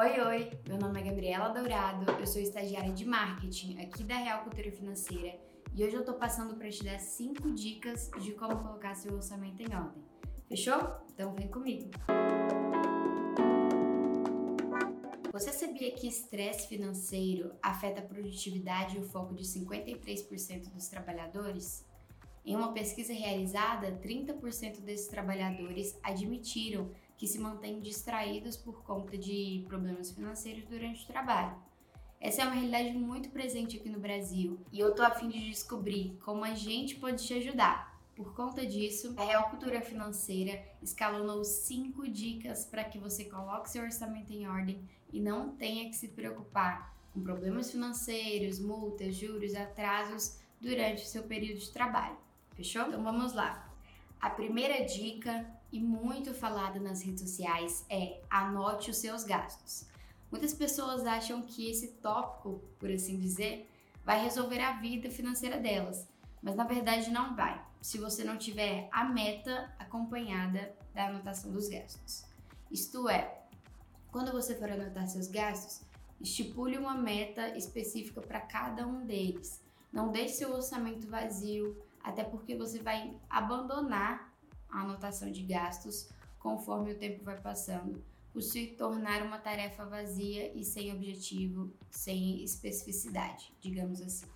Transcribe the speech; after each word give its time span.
Oi, 0.00 0.20
oi! 0.20 0.50
Meu 0.68 0.78
nome 0.78 1.00
é 1.00 1.02
Gabriela 1.02 1.48
Dourado, 1.48 2.08
eu 2.20 2.24
sou 2.24 2.40
estagiária 2.40 2.92
de 2.92 3.04
marketing 3.04 3.80
aqui 3.80 4.04
da 4.04 4.14
Real 4.14 4.44
Cultura 4.44 4.70
Financeira 4.70 5.36
e 5.74 5.82
hoje 5.82 5.96
eu 5.96 6.04
tô 6.04 6.14
passando 6.14 6.54
para 6.54 6.70
te 6.70 6.84
dar 6.84 7.00
5 7.00 7.50
dicas 7.50 8.08
de 8.22 8.30
como 8.30 8.62
colocar 8.62 8.94
seu 8.94 9.12
orçamento 9.12 9.60
em 9.60 9.74
ordem. 9.74 10.00
Fechou? 10.46 10.80
Então 11.12 11.34
vem 11.34 11.48
comigo! 11.48 11.90
Você 15.32 15.52
sabia 15.52 15.90
que 15.90 16.06
estresse 16.06 16.68
financeiro 16.68 17.50
afeta 17.60 17.98
a 17.98 18.04
produtividade 18.04 18.98
e 18.98 19.00
o 19.00 19.02
foco 19.02 19.34
de 19.34 19.42
53% 19.42 20.72
dos 20.72 20.86
trabalhadores? 20.86 21.84
Em 22.46 22.54
uma 22.54 22.72
pesquisa 22.72 23.12
realizada, 23.12 23.98
30% 24.00 24.80
desses 24.80 25.08
trabalhadores 25.08 25.98
admitiram 26.04 26.88
que 27.18 27.26
se 27.26 27.38
mantêm 27.38 27.80
distraídos 27.80 28.56
por 28.56 28.82
conta 28.84 29.18
de 29.18 29.64
problemas 29.66 30.12
financeiros 30.12 30.64
durante 30.64 31.04
o 31.04 31.06
trabalho. 31.08 31.56
Essa 32.20 32.42
é 32.42 32.44
uma 32.44 32.54
realidade 32.54 32.92
muito 32.92 33.28
presente 33.28 33.76
aqui 33.76 33.88
no 33.88 34.00
Brasil 34.00 34.58
e 34.72 34.80
eu 34.80 34.94
tô 34.94 35.02
a 35.02 35.10
fim 35.10 35.28
de 35.28 35.50
descobrir 35.50 36.16
como 36.24 36.44
a 36.44 36.54
gente 36.54 36.96
pode 36.96 37.26
te 37.26 37.34
ajudar. 37.34 37.98
Por 38.16 38.34
conta 38.34 38.66
disso, 38.66 39.14
a 39.16 39.24
Real 39.24 39.50
Cultura 39.50 39.80
Financeira 39.80 40.64
escalonou 40.82 41.44
5 41.44 42.08
dicas 42.08 42.64
para 42.64 42.82
que 42.82 42.98
você 42.98 43.24
coloque 43.24 43.70
seu 43.70 43.82
orçamento 43.82 44.32
em 44.32 44.48
ordem 44.48 44.80
e 45.12 45.20
não 45.20 45.54
tenha 45.56 45.88
que 45.88 45.94
se 45.94 46.08
preocupar 46.08 46.96
com 47.12 47.22
problemas 47.22 47.70
financeiros, 47.70 48.58
multas, 48.58 49.14
juros, 49.14 49.54
atrasos 49.54 50.38
durante 50.60 51.04
o 51.04 51.06
seu 51.06 51.22
período 51.24 51.60
de 51.60 51.70
trabalho. 51.70 52.16
Fechou? 52.54 52.88
Então 52.88 53.02
vamos 53.02 53.32
lá. 53.32 53.72
A 54.20 54.28
primeira 54.28 54.84
dica 54.84 55.48
e 55.72 55.80
muito 55.80 56.32
falada 56.32 56.80
nas 56.80 57.02
redes 57.02 57.22
sociais 57.22 57.84
é 57.90 58.20
anote 58.30 58.90
os 58.90 58.96
seus 58.96 59.24
gastos. 59.24 59.86
Muitas 60.30 60.52
pessoas 60.52 61.06
acham 61.06 61.42
que 61.42 61.70
esse 61.70 61.88
tópico, 61.94 62.62
por 62.78 62.90
assim 62.90 63.18
dizer, 63.18 63.70
vai 64.04 64.22
resolver 64.22 64.60
a 64.60 64.72
vida 64.80 65.10
financeira 65.10 65.58
delas, 65.58 66.06
mas 66.42 66.54
na 66.54 66.64
verdade 66.64 67.10
não 67.10 67.34
vai, 67.34 67.62
se 67.80 67.98
você 67.98 68.24
não 68.24 68.36
tiver 68.36 68.88
a 68.92 69.04
meta 69.04 69.74
acompanhada 69.78 70.74
da 70.94 71.06
anotação 71.06 71.50
dos 71.50 71.68
gastos. 71.68 72.24
Isto 72.70 73.08
é, 73.08 73.42
quando 74.10 74.32
você 74.32 74.54
for 74.54 74.70
anotar 74.70 75.06
seus 75.08 75.28
gastos, 75.28 75.82
estipule 76.20 76.76
uma 76.76 76.94
meta 76.94 77.56
específica 77.56 78.20
para 78.20 78.40
cada 78.40 78.86
um 78.86 79.06
deles. 79.06 79.62
Não 79.92 80.10
deixe 80.10 80.34
seu 80.34 80.52
orçamento 80.52 81.08
vazio, 81.08 81.76
até 82.02 82.24
porque 82.24 82.54
você 82.54 82.78
vai 82.80 83.16
abandonar 83.28 84.27
a 84.70 84.80
anotação 84.80 85.30
de 85.30 85.42
gastos 85.42 86.08
conforme 86.38 86.92
o 86.92 86.98
tempo 86.98 87.24
vai 87.24 87.40
passando, 87.40 88.02
por 88.32 88.42
se 88.42 88.68
tornar 88.68 89.22
uma 89.22 89.38
tarefa 89.38 89.84
vazia 89.84 90.52
e 90.54 90.64
sem 90.64 90.92
objetivo, 90.92 91.72
sem 91.90 92.42
especificidade, 92.44 93.52
digamos 93.60 94.00
assim. 94.00 94.26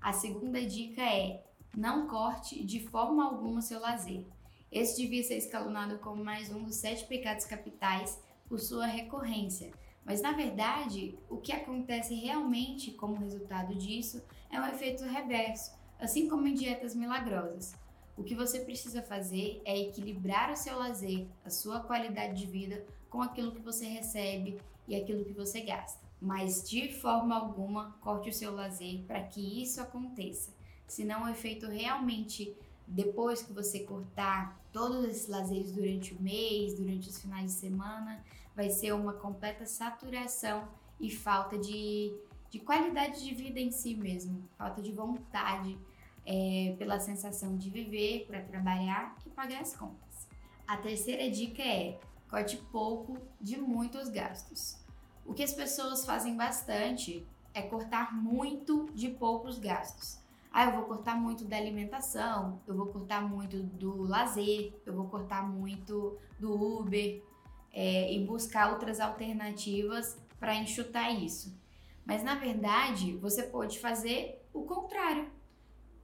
A 0.00 0.12
segunda 0.12 0.64
dica 0.64 1.02
é: 1.02 1.44
não 1.76 2.06
corte 2.06 2.64
de 2.64 2.80
forma 2.80 3.24
alguma 3.24 3.60
seu 3.60 3.80
lazer. 3.80 4.24
Esse 4.72 5.02
devia 5.02 5.22
ser 5.22 5.36
escalonado 5.36 5.98
como 5.98 6.24
mais 6.24 6.50
um 6.50 6.62
dos 6.62 6.76
sete 6.76 7.04
pecados 7.06 7.44
capitais 7.44 8.18
por 8.48 8.58
sua 8.58 8.86
recorrência. 8.86 9.72
Mas 10.04 10.22
na 10.22 10.32
verdade, 10.32 11.18
o 11.28 11.36
que 11.36 11.52
acontece 11.52 12.14
realmente 12.14 12.92
como 12.92 13.16
resultado 13.16 13.74
disso 13.74 14.22
é 14.48 14.60
um 14.60 14.66
efeito 14.66 15.04
reverso, 15.04 15.72
assim 15.98 16.28
como 16.28 16.46
em 16.46 16.54
dietas 16.54 16.94
milagrosas. 16.94 17.74
O 18.20 18.22
que 18.22 18.34
você 18.34 18.60
precisa 18.60 19.00
fazer 19.02 19.62
é 19.64 19.80
equilibrar 19.80 20.52
o 20.52 20.56
seu 20.56 20.78
lazer, 20.78 21.26
a 21.42 21.48
sua 21.48 21.80
qualidade 21.80 22.38
de 22.38 22.44
vida 22.44 22.84
com 23.08 23.22
aquilo 23.22 23.50
que 23.50 23.62
você 23.62 23.86
recebe 23.86 24.60
e 24.86 24.94
aquilo 24.94 25.24
que 25.24 25.32
você 25.32 25.62
gasta. 25.62 25.98
Mas 26.20 26.68
de 26.68 26.92
forma 26.92 27.34
alguma 27.34 27.96
corte 28.02 28.28
o 28.28 28.32
seu 28.32 28.54
lazer 28.54 29.04
para 29.06 29.22
que 29.22 29.62
isso 29.62 29.80
aconteça. 29.80 30.52
Senão 30.86 31.24
o 31.24 31.28
efeito 31.30 31.66
realmente 31.66 32.54
depois 32.86 33.42
que 33.42 33.54
você 33.54 33.84
cortar 33.84 34.62
todos 34.70 35.02
esses 35.06 35.26
lazeres 35.26 35.72
durante 35.72 36.12
o 36.12 36.20
mês, 36.20 36.74
durante 36.74 37.08
os 37.08 37.18
finais 37.18 37.46
de 37.46 37.58
semana, 37.58 38.22
vai 38.54 38.68
ser 38.68 38.92
uma 38.92 39.14
completa 39.14 39.64
saturação 39.64 40.68
e 41.00 41.10
falta 41.10 41.56
de, 41.56 42.14
de 42.50 42.58
qualidade 42.58 43.24
de 43.24 43.34
vida 43.34 43.58
em 43.58 43.70
si 43.70 43.94
mesmo, 43.94 44.46
falta 44.58 44.82
de 44.82 44.92
vontade 44.92 45.78
é, 46.26 46.74
pela 46.78 47.00
sensação 47.00 47.56
de 47.56 47.70
viver, 47.70 48.26
para 48.26 48.42
trabalhar 48.42 49.16
e 49.26 49.30
pagar 49.30 49.60
as 49.60 49.76
contas. 49.76 50.28
A 50.66 50.76
terceira 50.76 51.30
dica 51.30 51.62
é 51.62 51.98
corte 52.28 52.56
pouco 52.56 53.18
de 53.40 53.56
muitos 53.56 54.08
gastos. 54.08 54.76
O 55.26 55.34
que 55.34 55.42
as 55.42 55.52
pessoas 55.52 56.04
fazem 56.04 56.36
bastante 56.36 57.26
é 57.52 57.62
cortar 57.62 58.14
muito 58.14 58.88
de 58.94 59.08
poucos 59.08 59.58
gastos. 59.58 60.18
Ah, 60.52 60.64
eu 60.64 60.72
vou 60.72 60.84
cortar 60.84 61.16
muito 61.16 61.44
da 61.44 61.56
alimentação, 61.56 62.60
eu 62.66 62.74
vou 62.74 62.86
cortar 62.86 63.20
muito 63.20 63.62
do 63.62 64.02
lazer, 64.02 64.72
eu 64.84 64.92
vou 64.92 65.06
cortar 65.08 65.48
muito 65.48 66.18
do 66.40 66.80
Uber 66.80 67.22
é, 67.72 68.12
e 68.12 68.24
buscar 68.24 68.72
outras 68.72 68.98
alternativas 68.98 70.18
para 70.40 70.56
enxutar 70.56 71.14
isso. 71.14 71.56
Mas 72.04 72.24
na 72.24 72.34
verdade, 72.34 73.16
você 73.16 73.44
pode 73.44 73.78
fazer 73.78 74.44
o 74.52 74.62
contrário 74.62 75.30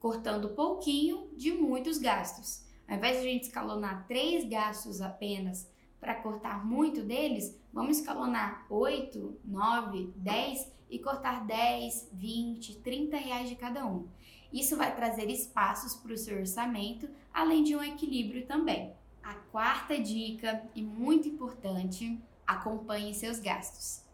cortando 0.00 0.48
pouquinho 0.48 1.28
de 1.36 1.52
muitos 1.52 1.98
gastos. 1.98 2.64
Ao 2.88 2.96
invés 2.96 3.20
de 3.20 3.28
a 3.28 3.30
gente 3.30 3.44
escalonar 3.44 4.06
três 4.08 4.48
gastos 4.48 5.00
apenas 5.00 5.70
para 6.00 6.14
cortar 6.14 6.66
muito 6.66 7.02
deles, 7.02 7.56
vamos 7.72 7.98
escalonar 7.98 8.66
8, 8.70 9.38
9, 9.44 10.12
10 10.16 10.72
e 10.88 10.98
cortar 10.98 11.46
10, 11.46 12.08
20, 12.12 12.78
30 12.78 13.16
reais 13.18 13.48
de 13.48 13.54
cada 13.54 13.86
um. 13.86 14.08
Isso 14.52 14.76
vai 14.76 14.96
trazer 14.96 15.30
espaços 15.30 15.94
para 15.94 16.12
o 16.12 16.16
seu 16.16 16.38
orçamento, 16.38 17.08
além 17.32 17.62
de 17.62 17.76
um 17.76 17.84
equilíbrio 17.84 18.46
também. 18.46 18.92
A 19.22 19.34
quarta 19.34 19.96
dica, 20.00 20.64
e 20.74 20.82
muito 20.82 21.28
importante, 21.28 22.18
acompanhe 22.44 23.14
seus 23.14 23.38
gastos. 23.38 24.09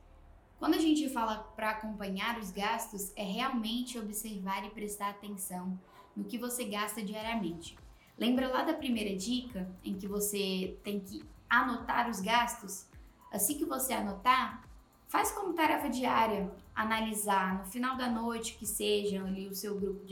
Quando 0.59 0.75
a 0.75 0.79
gente 0.79 1.09
fala 1.11 1.39
para 1.55 1.71
acompanhar 1.71 2.39
os 2.39 2.51
gastos, 2.51 3.13
é 3.15 3.23
realmente 3.23 3.99
observar 3.99 4.65
e 4.65 4.71
prestar 4.71 5.11
atenção 5.11 5.79
no 6.17 6.25
que 6.25 6.39
você 6.39 6.65
gasta 6.65 7.03
diariamente. 7.03 7.77
Lembra 8.19 8.49
lá 8.49 8.63
da 8.63 8.73
primeira 8.73 9.15
dica 9.15 9.69
em 9.85 9.95
que 9.95 10.09
você 10.09 10.79
tem 10.83 10.99
que 10.99 11.23
anotar 11.49 12.09
os 12.09 12.21
gastos? 12.21 12.87
Assim 13.31 13.59
que 13.59 13.67
você 13.67 13.93
anotar, 13.93 14.67
faz 15.09 15.31
como 15.31 15.53
tarefa 15.53 15.91
diária, 15.91 16.51
analisar 16.75 17.59
no 17.59 17.67
final 17.67 17.99
da 17.99 18.09
noite 18.09 18.57
que 18.59 18.67
seja 18.67 19.23
ali 19.23 19.47
o 19.47 19.55
seu 19.55 19.79
grupo 19.79 20.07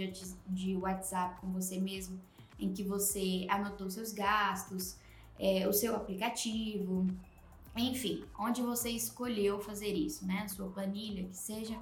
de 0.46 0.76
WhatsApp 0.76 1.40
com 1.40 1.50
você 1.52 1.80
mesmo, 1.80 2.20
em 2.58 2.70
que 2.70 2.82
você 2.82 3.46
anotou 3.48 3.88
seus 3.90 4.12
gastos, 4.12 4.98
é, 5.38 5.66
o 5.66 5.72
seu 5.72 5.96
aplicativo, 5.96 7.06
enfim, 7.76 8.24
onde 8.38 8.62
você 8.62 8.90
escolheu 8.90 9.60
fazer 9.60 9.92
isso, 9.92 10.26
né? 10.26 10.42
A 10.44 10.48
sua 10.48 10.68
planilha, 10.68 11.28
que 11.28 11.36
seja. 11.36 11.78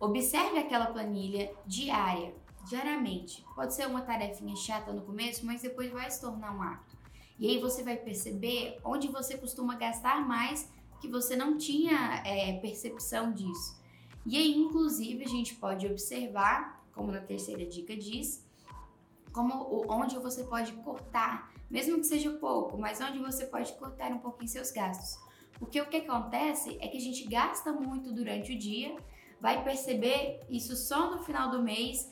Observe 0.00 0.58
aquela 0.58 0.86
planilha 0.86 1.54
diária, 1.66 2.34
diariamente. 2.68 3.44
Pode 3.54 3.74
ser 3.74 3.86
uma 3.86 4.02
tarefinha 4.02 4.56
chata 4.56 4.92
no 4.92 5.02
começo, 5.02 5.46
mas 5.46 5.62
depois 5.62 5.90
vai 5.92 6.10
se 6.10 6.20
tornar 6.20 6.54
um 6.54 6.62
hábito. 6.62 6.96
E 7.38 7.48
aí 7.48 7.60
você 7.60 7.82
vai 7.82 7.96
perceber 7.96 8.78
onde 8.84 9.08
você 9.08 9.36
costuma 9.36 9.76
gastar 9.76 10.26
mais 10.26 10.68
que 11.00 11.08
você 11.08 11.36
não 11.36 11.56
tinha 11.56 12.22
é, 12.24 12.58
percepção 12.58 13.32
disso. 13.32 13.80
E 14.26 14.36
aí, 14.36 14.56
inclusive, 14.56 15.24
a 15.24 15.28
gente 15.28 15.54
pode 15.54 15.86
observar, 15.86 16.82
como 16.92 17.12
na 17.12 17.20
terceira 17.20 17.64
dica 17.66 17.94
diz, 17.96 18.44
como 19.32 19.84
onde 19.88 20.18
você 20.18 20.44
pode 20.44 20.72
cortar, 20.72 21.52
mesmo 21.74 21.98
que 21.98 22.06
seja 22.06 22.30
pouco, 22.34 22.78
mas 22.78 23.00
onde 23.00 23.18
você 23.18 23.46
pode 23.46 23.72
cortar 23.72 24.12
um 24.12 24.18
pouquinho 24.18 24.48
seus 24.48 24.70
gastos. 24.70 25.18
Porque 25.58 25.80
o 25.80 25.86
que 25.86 25.96
acontece 25.96 26.78
é 26.80 26.86
que 26.86 26.96
a 26.96 27.00
gente 27.00 27.26
gasta 27.26 27.72
muito 27.72 28.12
durante 28.12 28.54
o 28.54 28.58
dia, 28.58 28.94
vai 29.40 29.64
perceber 29.64 30.38
isso 30.48 30.76
só 30.76 31.10
no 31.10 31.24
final 31.24 31.50
do 31.50 31.60
mês, 31.60 32.08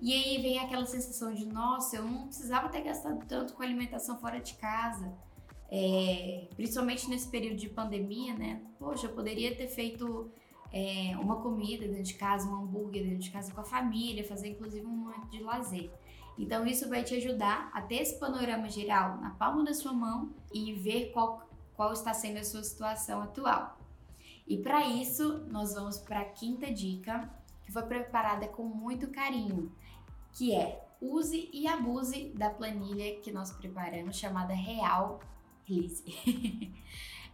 e 0.00 0.14
aí 0.14 0.40
vem 0.40 0.58
aquela 0.58 0.86
sensação 0.86 1.34
de, 1.34 1.44
nossa, 1.44 1.96
eu 1.96 2.04
não 2.04 2.26
precisava 2.28 2.70
ter 2.70 2.80
gastado 2.80 3.22
tanto 3.26 3.52
com 3.52 3.62
alimentação 3.62 4.18
fora 4.18 4.40
de 4.40 4.54
casa. 4.54 5.12
É, 5.70 6.48
principalmente 6.56 7.08
nesse 7.08 7.28
período 7.28 7.56
de 7.56 7.68
pandemia, 7.68 8.34
né? 8.34 8.62
Poxa, 8.78 9.06
eu 9.06 9.12
poderia 9.14 9.54
ter 9.54 9.68
feito 9.68 10.30
é, 10.72 11.14
uma 11.18 11.36
comida 11.42 11.86
dentro 11.86 12.02
de 12.02 12.14
casa, 12.14 12.48
um 12.48 12.62
hambúrguer 12.62 13.04
dentro 13.04 13.18
de 13.18 13.30
casa 13.30 13.52
com 13.52 13.60
a 13.60 13.64
família, 13.64 14.24
fazer 14.24 14.48
inclusive 14.48 14.86
um 14.86 14.90
momento 14.90 15.28
de 15.28 15.42
lazer. 15.42 15.90
Então 16.38 16.66
isso 16.66 16.88
vai 16.88 17.04
te 17.04 17.14
ajudar 17.14 17.70
a 17.72 17.82
ter 17.82 17.96
esse 17.96 18.18
panorama 18.18 18.68
geral 18.68 19.18
na 19.18 19.30
palma 19.30 19.64
da 19.64 19.74
sua 19.74 19.92
mão 19.92 20.30
e 20.52 20.72
ver 20.72 21.10
qual, 21.12 21.46
qual 21.74 21.92
está 21.92 22.14
sendo 22.14 22.38
a 22.38 22.44
sua 22.44 22.62
situação 22.62 23.22
atual. 23.22 23.78
E 24.46 24.58
para 24.58 24.86
isso, 24.86 25.46
nós 25.50 25.74
vamos 25.74 25.98
para 25.98 26.20
a 26.20 26.24
quinta 26.24 26.72
dica, 26.72 27.30
que 27.64 27.72
foi 27.72 27.82
preparada 27.82 28.48
com 28.48 28.64
muito 28.64 29.08
carinho, 29.08 29.72
que 30.32 30.54
é 30.54 30.84
use 31.00 31.48
e 31.52 31.66
abuse 31.66 32.32
da 32.34 32.50
planilha 32.50 33.20
que 33.20 33.32
nós 33.32 33.52
preparamos 33.52 34.16
chamada 34.16 34.54
Real 34.54 35.20
Lise. 35.68 36.04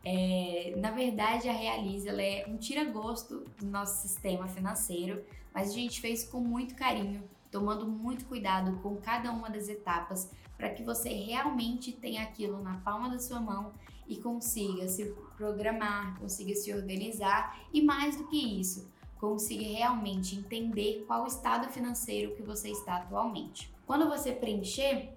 É, 0.04 0.74
na 0.76 0.92
verdade, 0.92 1.48
a 1.48 1.52
Realize 1.52 2.08
ela 2.08 2.22
é 2.22 2.46
um 2.46 2.56
tira-gosto 2.56 3.44
do 3.58 3.66
nosso 3.66 4.00
sistema 4.00 4.46
financeiro, 4.46 5.24
mas 5.52 5.70
a 5.70 5.72
gente 5.74 6.00
fez 6.00 6.24
com 6.24 6.40
muito 6.40 6.74
carinho, 6.76 7.28
tomando 7.50 7.86
muito 7.86 8.24
cuidado 8.26 8.78
com 8.82 8.96
cada 8.96 9.30
uma 9.32 9.48
das 9.48 9.68
etapas 9.68 10.30
para 10.56 10.70
que 10.70 10.82
você 10.82 11.08
realmente 11.08 11.92
tenha 11.92 12.22
aquilo 12.22 12.62
na 12.62 12.78
palma 12.78 13.08
da 13.08 13.18
sua 13.18 13.40
mão 13.40 13.72
e 14.06 14.16
consiga 14.16 14.88
se 14.88 15.14
programar, 15.36 16.18
consiga 16.18 16.54
se 16.54 16.72
organizar 16.72 17.58
e 17.72 17.82
mais 17.82 18.16
do 18.16 18.26
que 18.26 18.60
isso, 18.60 18.90
consiga 19.18 19.64
realmente 19.64 20.36
entender 20.36 21.04
qual 21.06 21.24
o 21.24 21.26
estado 21.26 21.68
financeiro 21.68 22.34
que 22.34 22.42
você 22.42 22.70
está 22.70 22.96
atualmente. 22.96 23.72
Quando 23.86 24.08
você 24.08 24.32
preencher, 24.32 25.10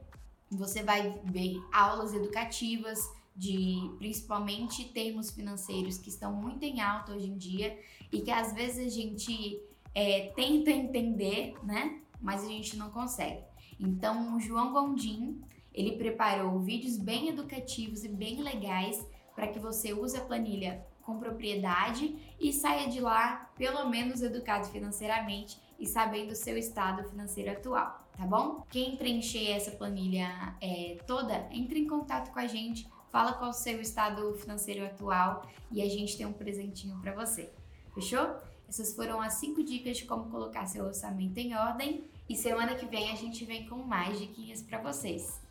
você 0.50 0.84
vai 0.84 1.20
ver 1.24 1.62
aulas 1.72 2.14
educativas 2.14 3.10
de 3.36 3.90
principalmente 3.98 4.86
termos 4.90 5.32
financeiros 5.32 5.98
que 5.98 6.10
estão 6.10 6.34
muito 6.34 6.64
em 6.64 6.82
alta 6.82 7.14
hoje 7.14 7.28
em 7.28 7.38
dia 7.38 7.80
e 8.12 8.22
que 8.22 8.30
às 8.30 8.54
vezes 8.54 8.86
a 8.86 8.90
gente 8.90 9.62
é, 9.96 10.32
tenta 10.36 10.70
entender, 10.70 11.56
né? 11.64 12.02
Mas 12.22 12.44
a 12.44 12.48
gente 12.48 12.78
não 12.78 12.90
consegue. 12.90 13.44
Então, 13.80 14.36
o 14.36 14.40
João 14.40 14.72
Gondim, 14.72 15.42
ele 15.74 15.98
preparou 15.98 16.60
vídeos 16.60 16.98
bem 16.98 17.30
educativos 17.30 18.04
e 18.04 18.10
bem 18.10 18.42
legais 18.42 19.04
para 19.36 19.48
que 19.48 19.60
você 19.60 19.94
use 19.94 20.16
a 20.18 20.22
planilha 20.22 20.86
com 21.02 21.20
propriedade 21.20 22.16
e 22.40 22.54
saia 22.54 22.88
de 22.88 23.00
lá 23.00 23.50
pelo 23.58 23.90
menos 23.90 24.22
educado 24.22 24.68
financeiramente 24.68 25.60
e 25.80 25.86
sabendo 25.88 26.32
o 26.32 26.36
seu 26.36 26.58
estado 26.58 27.04
financeiro 27.10 27.52
atual, 27.52 28.08
tá 28.16 28.26
bom? 28.26 28.64
Quem 28.70 28.96
preencher 28.96 29.50
essa 29.50 29.72
planilha 29.72 30.56
é, 30.62 30.98
toda, 31.08 31.48
entre 31.52 31.80
em 31.80 31.88
contato 31.88 32.32
com 32.32 32.40
a 32.40 32.46
gente, 32.46 32.88
fala 33.10 33.34
qual 33.34 33.50
o 33.50 33.54
seu 33.54 33.82
estado 33.82 34.34
financeiro 34.36 34.86
atual 34.86 35.44
e 35.72 35.82
a 35.82 35.90
gente 35.90 36.16
tem 36.16 36.26
um 36.26 36.34
presentinho 36.34 37.00
para 37.02 37.14
você. 37.14 37.52
Fechou? 37.96 38.36
Essas 38.72 38.96
foram 38.96 39.22
as 39.22 39.34
cinco 39.34 39.62
dicas 39.62 39.98
de 39.98 40.06
como 40.06 40.32
colocar 40.32 40.66
seu 40.66 40.86
orçamento 40.86 41.38
em 41.38 41.54
ordem 41.54 42.06
e 42.30 42.38
semana 42.38 42.74
que 42.74 42.86
vem 42.86 43.12
a 43.12 43.16
gente 43.16 43.44
vem 43.44 43.68
com 43.68 43.76
mais 43.76 44.18
diquinhas 44.18 44.62
para 44.62 44.82
vocês. 44.82 45.42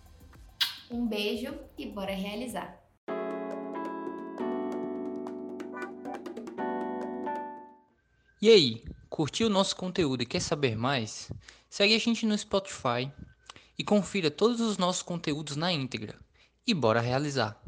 Um 0.90 1.06
beijo 1.06 1.54
e 1.76 1.84
bora 1.86 2.14
realizar! 2.14 2.82
E 8.40 8.48
aí, 8.48 8.82
curtiu 9.10 9.48
o 9.48 9.50
nosso 9.50 9.76
conteúdo 9.76 10.22
e 10.22 10.26
quer 10.26 10.40
saber 10.40 10.74
mais? 10.74 11.30
Segue 11.68 11.94
a 11.94 11.98
gente 11.98 12.24
no 12.24 12.38
Spotify 12.38 13.12
e 13.78 13.84
confira 13.84 14.30
todos 14.30 14.62
os 14.62 14.78
nossos 14.78 15.02
conteúdos 15.02 15.56
na 15.56 15.70
íntegra. 15.70 16.18
E 16.66 16.72
bora 16.72 17.02
realizar! 17.02 17.59